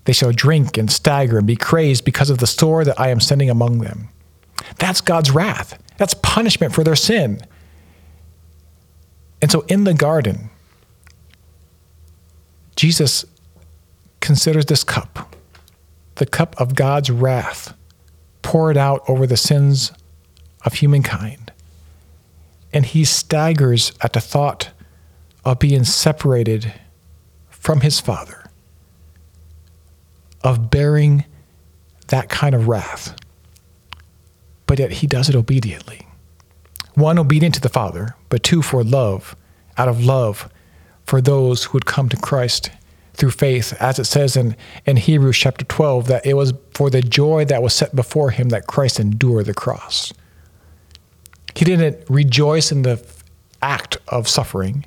They 0.10 0.14
shall 0.14 0.32
drink 0.32 0.76
and 0.76 0.92
stagger 0.92 1.38
and 1.38 1.46
be 1.46 1.56
crazed 1.56 2.04
because 2.04 2.32
of 2.32 2.40
the 2.40 2.48
sword 2.48 2.88
that 2.88 3.00
I 3.00 3.10
am 3.10 3.20
sending 3.20 3.48
among 3.48 3.78
them. 3.78 4.10
That's 4.80 5.02
God's 5.02 5.30
wrath. 5.30 5.78
That's 5.98 6.16
punishment 6.16 6.74
for 6.74 6.84
their 6.84 6.96
sin. 6.96 7.42
And 9.40 9.52
so 9.52 9.62
in 9.68 9.84
the 9.84 9.94
garden, 9.94 10.50
Jesus 12.76 13.24
considers 14.20 14.66
this 14.66 14.84
cup, 14.84 15.36
the 16.16 16.26
cup 16.26 16.60
of 16.60 16.74
God's 16.74 17.12
wrath, 17.12 17.76
poured 18.42 18.78
out 18.78 19.04
over 19.08 19.28
the 19.28 19.38
sins 19.38 19.92
of 20.66 20.74
humankind. 20.74 21.52
And 22.74 22.84
he 22.84 23.06
staggers 23.06 23.92
at 24.02 24.14
the 24.14 24.22
thought 24.22 24.72
of 25.46 25.60
being 25.60 25.84
separated 25.84 26.74
from 27.52 27.82
his 27.82 28.00
Father, 28.00 28.39
of 30.44 30.70
bearing 30.70 31.26
that 32.08 32.30
kind 32.30 32.56
of 32.56 32.68
wrath. 32.68 33.16
But 34.66 34.80
yet 34.80 34.92
he 34.92 35.08
does 35.08 35.30
it 35.30 35.36
obediently. 35.36 36.08
One, 36.94 37.18
obedient 37.18 37.56
to 37.56 37.62
the 37.62 37.70
Father, 37.70 38.16
but 38.30 38.44
two, 38.44 38.62
for 38.62 38.84
love, 38.84 39.36
out 39.78 39.88
of 39.88 40.04
love 40.04 40.50
for 41.06 41.22
those 41.22 41.66
who 41.66 41.74
would 41.74 41.86
come 41.86 42.10
to 42.10 42.18
Christ 42.18 42.70
through 43.14 43.32
faith, 43.32 43.74
as 43.80 44.00
it 44.00 44.06
says 44.06 44.38
in, 44.38 44.56
in 44.86 44.98
Hebrews 44.98 45.38
chapter 45.38 45.66
12, 45.66 46.08
that 46.08 46.26
it 46.26 46.36
was 46.36 46.54
for 46.74 46.90
the 46.90 47.02
joy 47.02 47.46
that 47.46 47.62
was 47.62 47.74
set 47.74 47.96
before 47.96 48.32
him 48.32 48.50
that 48.50 48.68
Christ 48.68 49.00
endured 49.00 49.46
the 49.46 49.54
cross. 49.54 50.14
He 51.56 51.66
didn't 51.66 52.10
rejoice 52.10 52.72
in 52.72 52.84
the 52.84 53.04
act 53.62 53.98
of 54.08 54.28
suffering, 54.28 54.86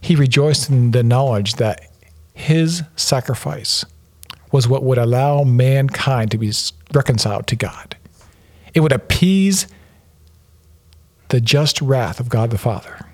he 0.00 0.16
rejoiced 0.16 0.70
in 0.70 0.92
the 0.92 1.02
knowledge 1.02 1.54
that 1.56 1.90
his 2.32 2.82
sacrifice 2.96 3.84
was 4.52 4.68
what 4.68 4.82
would 4.82 4.98
allow 4.98 5.44
mankind 5.44 6.30
to 6.30 6.38
be 6.38 6.52
reconciled 6.92 7.46
to 7.48 7.56
God. 7.56 7.96
It 8.74 8.80
would 8.80 8.92
appease 8.92 9.66
the 11.28 11.40
just 11.40 11.80
wrath 11.80 12.20
of 12.20 12.28
God 12.28 12.50
the 12.50 12.58
Father. 12.58 13.06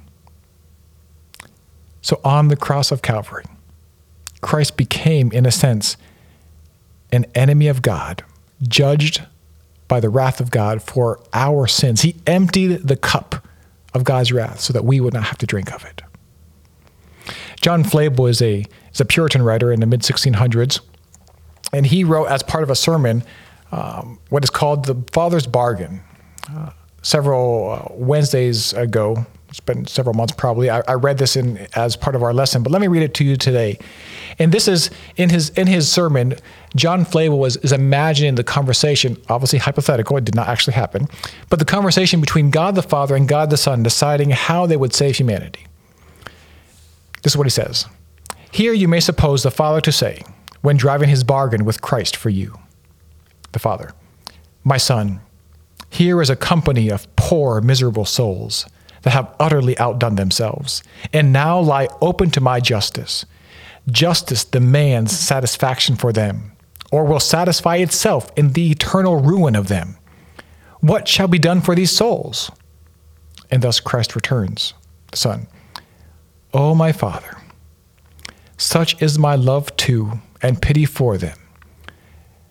So 2.01 2.21
on 2.25 2.49
the 2.49 2.57
cross 2.57 2.91
of 2.91 3.03
Calvary, 3.03 3.45
Christ 4.41 4.77
became, 4.77 5.33
in 5.33 5.45
a 5.45 5.51
sense, 5.51 5.97
an 7.13 7.27
enemy 7.35 7.69
of 7.69 7.83
God, 7.83 8.25
judged 8.63 9.23
by 9.89 10.01
the 10.01 10.09
wrath 10.09 10.41
of 10.41 10.51
God 10.51 10.83
for 10.83 11.21
our 11.33 11.67
sins. 11.67 12.03
He 12.03 12.17
emptied 12.27 12.87
the 12.87 12.97
cup 12.97 13.47
of 13.95 14.05
God's 14.05 14.33
wrath 14.33 14.61
so 14.61 14.73
that 14.73 14.85
we 14.85 15.01
would 15.01 15.15
not 15.15 15.25
have 15.25 15.39
to 15.39 15.47
drink 15.47 15.73
of 15.73 15.85
it. 15.85 16.03
John 17.61 17.83
Flavel 17.83 18.27
is 18.27 18.43
a, 18.43 18.65
a 18.99 19.05
Puritan 19.05 19.43
writer 19.43 19.73
in 19.73 19.81
the 19.81 19.87
mid 19.87 20.03
1600s, 20.03 20.81
and 21.77 21.87
he 21.87 22.05
wrote 22.05 22.27
as 22.27 22.43
part 22.43 22.65
of 22.65 22.71
a 22.71 22.75
sermon 22.75 23.23
um, 23.71 24.19
what 24.31 24.43
is 24.43 24.49
called 24.49 24.87
the 24.87 24.97
Father's 25.13 25.47
Bargain. 25.47 26.01
Uh, 26.51 26.71
several 27.03 27.71
uh, 27.71 27.95
Wednesdays 27.95 28.73
ago, 28.73 29.27
it's 29.51 29.61
been 29.61 29.87
several 29.87 30.15
months 30.15 30.33
probably. 30.35 30.71
I, 30.71 30.83
I, 30.89 30.95
read 30.95 31.19
this 31.19 31.37
in 31.37 31.67
as 31.75 31.95
part 31.95 32.17
of 32.17 32.23
our 32.23 32.33
lesson, 32.33 32.63
but 32.63 32.73
let 32.73 32.81
me 32.81 32.89
read 32.89 33.03
it 33.03 33.13
to 33.15 33.25
you 33.25 33.37
today. 33.37 33.79
And 34.39 34.53
this 34.53 34.69
is 34.69 34.91
in 35.17 35.29
his 35.29 35.51
in 35.51 35.67
his 35.67 35.91
sermon. 35.93 36.37
John 36.75 37.05
Flavel 37.05 37.39
was 37.39 37.57
is 37.59 37.73
imagining 37.73 38.37
the 38.37 38.45
conversation, 38.45 39.21
obviously 39.29 39.59
hypothetical. 39.59 40.17
It 40.17 40.25
did 40.25 40.35
not 40.35 40.49
actually 40.49 40.75
happen, 40.75 41.09
but 41.51 41.59
the 41.59 41.65
conversation 41.67 42.21
between 42.21 42.51
God 42.51 42.75
the 42.75 42.83
Father 42.83 43.15
and 43.15 43.29
God 43.29 43.51
the 43.51 43.57
Son, 43.59 43.83
deciding 43.83 44.31
how 44.31 44.65
they 44.65 44.77
would 44.77 44.95
save 44.95 45.17
humanity. 45.17 45.67
This 47.23 47.33
is 47.33 47.37
what 47.37 47.47
he 47.47 47.51
says. 47.51 47.87
Here 48.51 48.73
you 48.73 48.89
may 48.89 49.01
suppose 49.01 49.43
the 49.43 49.51
Father 49.51 49.81
to 49.83 49.93
say, 49.93 50.23
when 50.67 50.77
driving 50.77 51.09
his 51.09 51.23
bargain 51.23 51.65
with 51.65 51.81
Christ 51.81 52.17
for 52.17 52.29
you, 52.29 52.59
the 53.53 53.61
Father, 53.61 53.93
My 54.65 54.79
Son, 54.79 55.21
here 55.91 56.21
is 56.21 56.29
a 56.29 56.35
company 56.35 56.91
of 56.91 57.07
poor, 57.15 57.61
miserable 57.61 58.05
souls 58.05 58.67
that 59.03 59.13
have 59.13 59.33
utterly 59.39 59.79
outdone 59.79 60.17
themselves, 60.17 60.83
and 61.13 61.33
now 61.33 61.61
lie 61.61 61.87
open 62.01 62.31
to 62.31 62.41
my 62.41 62.59
justice. 62.59 63.25
Justice 63.93 64.45
demands 64.45 65.17
satisfaction 65.17 65.95
for 65.95 66.13
them, 66.13 66.51
or 66.91 67.05
will 67.05 67.21
satisfy 67.21 67.77
itself 67.77 68.29
in 68.35 68.51
the 68.51 68.73
eternal 68.73 69.21
ruin 69.21 69.55
of 69.55 69.69
them. 69.69 69.97
What 70.81 71.07
shall 71.07 71.29
be 71.29 71.39
done 71.39 71.61
for 71.61 71.77
these 71.77 71.93
souls? 71.93 72.51
And 73.53 73.63
thus 73.63 73.79
Christ 73.79 74.17
returns, 74.17 74.75
the 75.13 75.17
Son. 75.17 75.47
O 76.53 76.75
my 76.75 76.91
Father, 76.91 77.39
such 78.57 79.01
is 79.01 79.17
my 79.17 79.37
love 79.37 79.77
to 79.77 80.21
and 80.47 80.63
pity 80.63 80.85
for 80.85 81.19
them, 81.19 81.37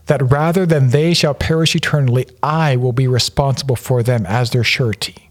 that 0.07 0.31
rather 0.31 0.65
than 0.65 0.89
they 0.89 1.13
shall 1.13 1.33
perish 1.33 1.75
eternally, 1.75 2.27
I 2.43 2.75
will 2.75 2.91
be 2.91 3.07
responsible 3.07 3.75
for 3.75 4.03
them 4.03 4.25
as 4.25 4.51
their 4.51 4.63
surety. 4.63 5.29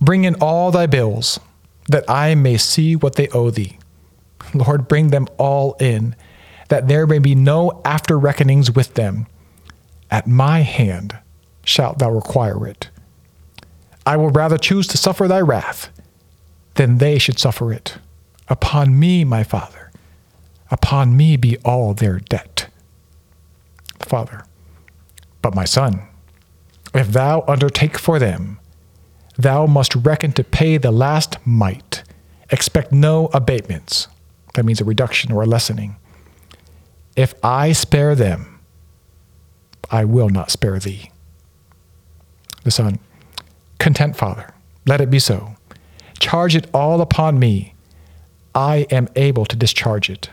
Bring 0.00 0.24
in 0.24 0.34
all 0.40 0.70
thy 0.70 0.86
bills, 0.86 1.40
that 1.88 2.04
I 2.10 2.34
may 2.34 2.56
see 2.56 2.96
what 2.96 3.14
they 3.14 3.28
owe 3.28 3.50
thee. 3.50 3.78
Lord, 4.52 4.88
bring 4.88 5.08
them 5.08 5.28
all 5.38 5.76
in, 5.80 6.16
that 6.68 6.88
there 6.88 7.06
may 7.06 7.20
be 7.20 7.34
no 7.34 7.80
after 7.84 8.18
reckonings 8.18 8.70
with 8.70 8.94
them. 8.94 9.26
At 10.10 10.26
my 10.26 10.60
hand 10.60 11.16
shalt 11.64 11.98
thou 11.98 12.10
require 12.10 12.66
it. 12.66 12.90
I 14.04 14.16
will 14.16 14.30
rather 14.30 14.58
choose 14.58 14.86
to 14.88 14.98
suffer 14.98 15.26
thy 15.26 15.40
wrath 15.40 15.90
than 16.74 16.98
they 16.98 17.18
should 17.18 17.38
suffer 17.38 17.72
it. 17.72 17.98
Upon 18.48 18.98
me, 18.98 19.24
my 19.24 19.42
Father, 19.42 19.85
upon 20.70 21.16
me 21.16 21.36
be 21.36 21.56
all 21.58 21.94
their 21.94 22.18
debt. 22.18 22.68
Father, 24.00 24.44
but 25.42 25.54
my 25.54 25.64
Son, 25.64 26.02
if 26.94 27.08
thou 27.08 27.44
undertake 27.46 27.98
for 27.98 28.18
them, 28.18 28.58
thou 29.36 29.66
must 29.66 29.94
reckon 29.94 30.32
to 30.32 30.44
pay 30.44 30.76
the 30.78 30.90
last 30.90 31.36
mite. 31.44 32.02
Expect 32.50 32.92
no 32.92 33.26
abatements. 33.34 34.08
That 34.54 34.64
means 34.64 34.80
a 34.80 34.84
reduction 34.84 35.32
or 35.32 35.42
a 35.42 35.46
lessening. 35.46 35.96
If 37.16 37.34
I 37.42 37.72
spare 37.72 38.14
them, 38.14 38.60
I 39.90 40.04
will 40.04 40.28
not 40.28 40.50
spare 40.50 40.78
thee. 40.78 41.10
The 42.64 42.70
Son, 42.70 42.98
content, 43.78 44.16
Father, 44.16 44.52
let 44.86 45.00
it 45.00 45.10
be 45.10 45.18
so. 45.18 45.56
Charge 46.18 46.56
it 46.56 46.68
all 46.72 47.00
upon 47.00 47.38
me. 47.38 47.74
I 48.54 48.86
am 48.90 49.08
able 49.16 49.44
to 49.46 49.56
discharge 49.56 50.08
it. 50.08 50.30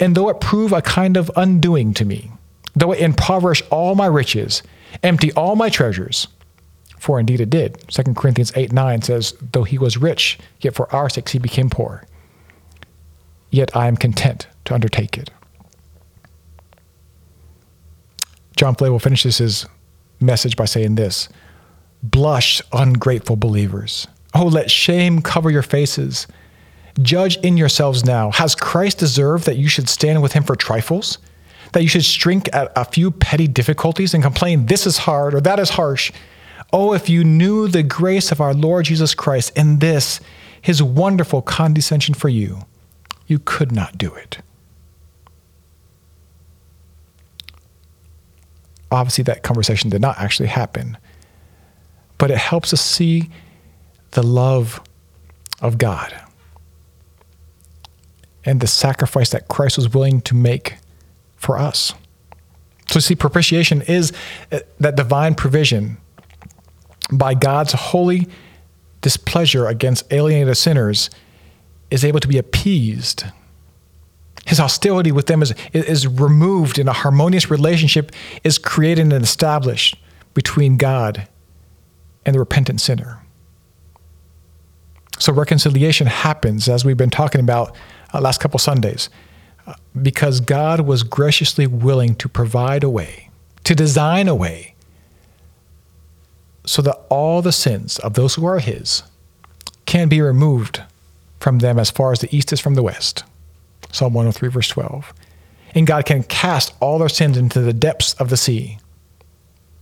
And 0.00 0.14
though 0.14 0.28
it 0.28 0.40
prove 0.40 0.72
a 0.72 0.82
kind 0.82 1.16
of 1.16 1.30
undoing 1.36 1.94
to 1.94 2.04
me, 2.04 2.30
though 2.74 2.92
it 2.92 3.00
impoverish 3.00 3.62
all 3.70 3.94
my 3.94 4.06
riches, 4.06 4.62
empty 5.02 5.32
all 5.32 5.56
my 5.56 5.68
treasures, 5.68 6.28
for 6.98 7.18
indeed 7.18 7.40
it 7.40 7.50
did. 7.50 7.82
2 7.88 8.14
Corinthians 8.14 8.52
8 8.54 8.72
9 8.72 9.02
says, 9.02 9.34
Though 9.52 9.64
he 9.64 9.78
was 9.78 9.96
rich, 9.96 10.38
yet 10.60 10.74
for 10.74 10.92
our 10.94 11.08
sakes 11.08 11.32
he 11.32 11.38
became 11.38 11.68
poor. 11.68 12.04
Yet 13.50 13.74
I 13.76 13.88
am 13.88 13.96
content 13.96 14.46
to 14.64 14.74
undertake 14.74 15.18
it. 15.18 15.30
John 18.56 18.74
Flavel 18.74 18.98
finishes 18.98 19.38
his 19.38 19.66
message 20.20 20.56
by 20.56 20.64
saying 20.64 20.94
this 20.94 21.28
Blush, 22.02 22.62
ungrateful 22.72 23.36
believers. 23.36 24.06
Oh, 24.34 24.46
let 24.46 24.70
shame 24.70 25.20
cover 25.20 25.50
your 25.50 25.62
faces. 25.62 26.26
Judge 27.00 27.36
in 27.38 27.56
yourselves 27.56 28.04
now. 28.04 28.30
Has 28.32 28.54
Christ 28.54 28.98
deserved 28.98 29.46
that 29.46 29.56
you 29.56 29.68
should 29.68 29.88
stand 29.88 30.20
with 30.22 30.32
him 30.32 30.42
for 30.42 30.56
trifles? 30.56 31.18
That 31.72 31.82
you 31.82 31.88
should 31.88 32.04
shrink 32.04 32.54
at 32.54 32.70
a 32.76 32.84
few 32.84 33.10
petty 33.10 33.48
difficulties 33.48 34.12
and 34.12 34.22
complain, 34.22 34.66
this 34.66 34.86
is 34.86 34.98
hard 34.98 35.34
or 35.34 35.40
that 35.40 35.58
is 35.58 35.70
harsh? 35.70 36.12
Oh, 36.72 36.92
if 36.92 37.08
you 37.08 37.24
knew 37.24 37.68
the 37.68 37.82
grace 37.82 38.30
of 38.30 38.40
our 38.40 38.52
Lord 38.52 38.86
Jesus 38.86 39.14
Christ 39.14 39.56
in 39.56 39.78
this, 39.78 40.20
his 40.60 40.82
wonderful 40.82 41.40
condescension 41.40 42.14
for 42.14 42.28
you, 42.28 42.60
you 43.26 43.38
could 43.38 43.72
not 43.72 43.96
do 43.96 44.14
it. 44.14 44.38
Obviously, 48.90 49.24
that 49.24 49.42
conversation 49.42 49.88
did 49.88 50.02
not 50.02 50.18
actually 50.18 50.48
happen, 50.48 50.98
but 52.18 52.30
it 52.30 52.36
helps 52.36 52.74
us 52.74 52.82
see 52.82 53.30
the 54.10 54.22
love 54.22 54.82
of 55.62 55.78
God 55.78 56.14
and 58.44 58.60
the 58.60 58.66
sacrifice 58.66 59.30
that 59.30 59.48
Christ 59.48 59.76
was 59.76 59.92
willing 59.92 60.20
to 60.22 60.34
make 60.34 60.76
for 61.36 61.58
us. 61.58 61.94
So, 62.88 63.00
see, 63.00 63.14
propitiation 63.14 63.82
is 63.82 64.12
uh, 64.50 64.60
that 64.80 64.96
divine 64.96 65.34
provision 65.34 65.98
by 67.10 67.34
God's 67.34 67.72
holy 67.72 68.28
displeasure 69.02 69.66
against 69.66 70.10
alienated 70.10 70.56
sinners, 70.56 71.10
is 71.90 72.04
able 72.04 72.20
to 72.20 72.28
be 72.28 72.38
appeased. 72.38 73.24
His 74.46 74.58
hostility 74.58 75.12
with 75.12 75.26
them 75.26 75.42
is, 75.42 75.52
is 75.74 76.06
removed, 76.06 76.78
and 76.78 76.88
a 76.88 76.94
harmonious 76.94 77.50
relationship 77.50 78.10
is 78.42 78.56
created 78.56 79.12
and 79.12 79.22
established 79.22 79.96
between 80.32 80.78
God 80.78 81.28
and 82.24 82.34
the 82.34 82.38
repentant 82.38 82.80
sinner. 82.80 83.20
So 85.18 85.32
reconciliation 85.32 86.06
happens, 86.06 86.68
as 86.68 86.84
we've 86.84 86.96
been 86.96 87.10
talking 87.10 87.40
about 87.40 87.76
uh, 88.12 88.20
last 88.20 88.40
couple 88.40 88.58
Sundays. 88.58 89.08
because 90.00 90.40
God 90.40 90.80
was 90.80 91.02
graciously 91.04 91.66
willing 91.66 92.16
to 92.16 92.28
provide 92.28 92.82
a 92.82 92.90
way, 92.90 93.30
to 93.64 93.74
design 93.74 94.26
a 94.26 94.34
way, 94.34 94.74
so 96.64 96.82
that 96.82 97.00
all 97.08 97.42
the 97.42 97.52
sins 97.52 97.98
of 98.00 98.14
those 98.14 98.34
who 98.34 98.44
are 98.44 98.58
His 98.58 99.02
can 99.86 100.08
be 100.08 100.20
removed 100.20 100.82
from 101.40 101.58
them 101.58 101.78
as 101.78 101.90
far 101.90 102.12
as 102.12 102.20
the 102.20 102.34
east 102.34 102.52
is 102.52 102.60
from 102.60 102.74
the 102.74 102.82
west. 102.82 103.24
Psalm 103.92 104.14
103, 104.14 104.48
verse 104.48 104.68
12. 104.68 105.12
And 105.74 105.86
God 105.86 106.06
can 106.06 106.22
cast 106.22 106.74
all 106.80 106.98
their 106.98 107.08
sins 107.08 107.36
into 107.36 107.60
the 107.60 107.72
depths 107.72 108.14
of 108.14 108.30
the 108.30 108.36
sea. 108.36 108.78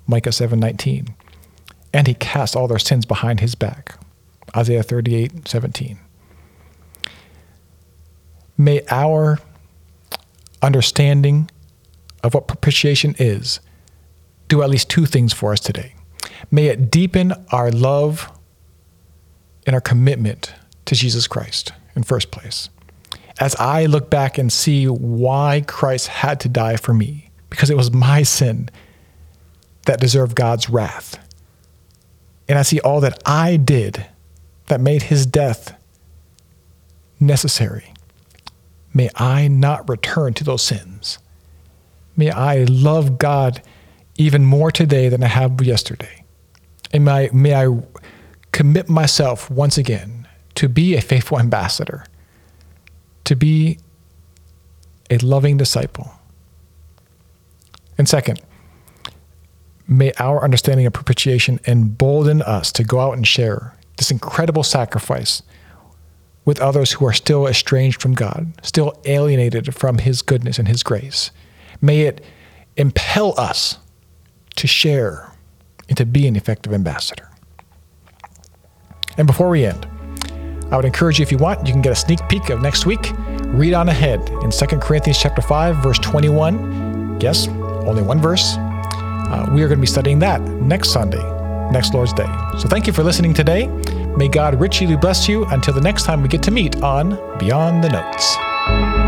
Micah 0.06 0.32
7, 0.32 0.58
19. 0.58 1.14
And 1.92 2.06
He 2.06 2.14
cast 2.14 2.56
all 2.56 2.68
their 2.68 2.78
sins 2.78 3.04
behind 3.06 3.40
His 3.40 3.54
back. 3.54 3.98
Isaiah 4.56 4.82
38, 4.82 5.46
17. 5.46 5.98
May 8.60 8.82
our 8.90 9.38
understanding 10.60 11.50
of 12.22 12.34
what 12.34 12.46
propitiation 12.46 13.14
is 13.18 13.58
do 14.48 14.60
at 14.60 14.68
least 14.68 14.90
two 14.90 15.06
things 15.06 15.32
for 15.32 15.52
us 15.52 15.60
today. 15.60 15.94
May 16.50 16.66
it 16.66 16.90
deepen 16.90 17.32
our 17.52 17.70
love 17.70 18.30
and 19.64 19.72
our 19.72 19.80
commitment 19.80 20.52
to 20.84 20.94
Jesus 20.94 21.26
Christ 21.26 21.72
in 21.96 22.02
first 22.02 22.30
place. 22.30 22.68
As 23.38 23.56
I 23.56 23.86
look 23.86 24.10
back 24.10 24.36
and 24.36 24.52
see 24.52 24.86
why 24.86 25.64
Christ 25.66 26.08
had 26.08 26.38
to 26.40 26.50
die 26.50 26.76
for 26.76 26.92
me, 26.92 27.30
because 27.48 27.70
it 27.70 27.78
was 27.78 27.90
my 27.90 28.22
sin 28.22 28.68
that 29.86 30.00
deserved 30.00 30.36
God's 30.36 30.68
wrath. 30.68 31.18
And 32.46 32.58
I 32.58 32.62
see 32.62 32.78
all 32.80 33.00
that 33.00 33.22
I 33.24 33.56
did 33.56 34.06
that 34.66 34.82
made 34.82 35.04
his 35.04 35.24
death 35.24 35.72
necessary. 37.18 37.89
May 38.92 39.10
I 39.14 39.48
not 39.48 39.88
return 39.88 40.34
to 40.34 40.44
those 40.44 40.62
sins. 40.62 41.18
May 42.16 42.30
I 42.30 42.64
love 42.64 43.18
God 43.18 43.62
even 44.16 44.44
more 44.44 44.70
today 44.70 45.08
than 45.08 45.22
I 45.22 45.28
have 45.28 45.62
yesterday. 45.62 46.24
And 46.92 47.04
may, 47.04 47.30
may 47.32 47.54
I 47.54 47.80
commit 48.52 48.88
myself 48.88 49.50
once 49.50 49.78
again 49.78 50.28
to 50.56 50.68
be 50.68 50.94
a 50.96 51.00
faithful 51.00 51.38
ambassador, 51.38 52.04
to 53.24 53.36
be 53.36 53.78
a 55.08 55.18
loving 55.18 55.56
disciple. 55.56 56.12
And 57.96 58.08
second, 58.08 58.40
may 59.86 60.12
our 60.18 60.42
understanding 60.42 60.86
of 60.86 60.92
propitiation 60.92 61.60
embolden 61.66 62.42
us 62.42 62.72
to 62.72 62.84
go 62.84 63.00
out 63.00 63.16
and 63.16 63.26
share 63.26 63.76
this 63.96 64.10
incredible 64.10 64.62
sacrifice 64.62 65.42
with 66.50 66.58
others 66.58 66.90
who 66.90 67.06
are 67.06 67.12
still 67.12 67.46
estranged 67.46 68.02
from 68.02 68.12
God, 68.12 68.52
still 68.60 69.00
alienated 69.04 69.72
from 69.72 69.98
His 69.98 70.20
goodness 70.20 70.58
and 70.58 70.66
His 70.66 70.82
grace. 70.82 71.30
May 71.80 72.00
it 72.00 72.24
impel 72.76 73.38
us 73.38 73.78
to 74.56 74.66
share 74.66 75.30
and 75.88 75.96
to 75.96 76.04
be 76.04 76.26
an 76.26 76.34
effective 76.34 76.72
ambassador. 76.72 77.30
And 79.16 79.28
before 79.28 79.48
we 79.48 79.64
end, 79.64 79.86
I 80.72 80.76
would 80.76 80.84
encourage 80.84 81.20
you 81.20 81.22
if 81.22 81.30
you 81.30 81.38
want, 81.38 81.68
you 81.68 81.72
can 81.72 81.82
get 81.82 81.92
a 81.92 81.94
sneak 81.94 82.18
peek 82.28 82.50
of 82.50 82.60
next 82.60 82.84
week. 82.84 83.12
Read 83.54 83.72
on 83.72 83.88
ahead 83.88 84.18
in 84.42 84.50
2 84.50 84.66
Corinthians 84.78 85.20
chapter 85.20 85.42
5, 85.42 85.76
verse 85.76 86.00
21. 86.00 87.20
Yes, 87.20 87.46
only 87.46 88.02
one 88.02 88.20
verse. 88.20 88.56
Uh, 88.56 89.48
we 89.52 89.62
are 89.62 89.68
going 89.68 89.78
to 89.78 89.82
be 89.82 89.86
studying 89.86 90.18
that 90.18 90.40
next 90.40 90.90
Sunday, 90.90 91.22
next 91.70 91.94
Lord's 91.94 92.12
Day. 92.12 92.26
So 92.58 92.66
thank 92.66 92.88
you 92.88 92.92
for 92.92 93.04
listening 93.04 93.34
today. 93.34 93.68
May 94.16 94.28
God 94.28 94.60
richly 94.60 94.96
bless 94.96 95.28
you 95.28 95.44
until 95.46 95.74
the 95.74 95.80
next 95.80 96.04
time 96.04 96.22
we 96.22 96.28
get 96.28 96.42
to 96.44 96.50
meet 96.50 96.82
on 96.82 97.10
Beyond 97.38 97.84
the 97.84 97.88
Notes. 97.90 98.99